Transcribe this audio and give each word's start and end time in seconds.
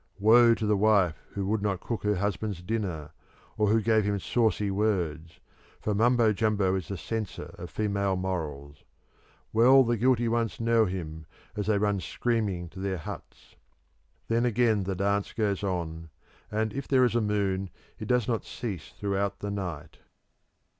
Woe 0.17 0.55
to 0.55 0.65
the 0.65 0.75
wife 0.75 1.27
who 1.33 1.45
would 1.45 1.61
not 1.61 1.79
cook 1.79 2.01
her 2.01 2.15
husband's 2.15 2.63
dinner, 2.63 3.11
or 3.55 3.67
who 3.67 3.79
gave 3.83 4.03
him 4.03 4.17
saucy 4.17 4.71
words, 4.71 5.39
for 5.79 5.93
Mumbo 5.93 6.33
Jumbo 6.33 6.73
is 6.73 6.87
the 6.87 6.97
censor 6.97 7.53
of 7.59 7.69
female 7.69 8.15
morals. 8.15 8.83
Well 9.53 9.83
the 9.83 9.97
guilty 9.97 10.27
ones 10.27 10.59
know 10.59 10.85
him 10.85 11.27
as 11.55 11.67
they 11.67 11.77
run 11.77 11.99
screaming 11.99 12.67
to 12.69 12.79
their 12.79 12.97
huts. 12.97 13.57
Then 14.27 14.43
again 14.43 14.85
the 14.85 14.95
dance 14.95 15.33
goes 15.33 15.63
on, 15.63 16.09
and 16.49 16.73
if 16.73 16.87
there 16.87 17.05
is 17.05 17.13
a 17.13 17.21
moon 17.21 17.69
it 17.99 18.07
does 18.07 18.27
not 18.27 18.43
cease 18.43 18.89
throughout 18.93 19.37
the 19.37 19.51
night. 19.51 19.99